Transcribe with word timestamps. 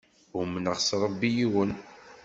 Umneɣ 0.39 0.77
s 0.79 0.89
Ṛebbi 1.03 1.29
yiwen. 1.35 1.71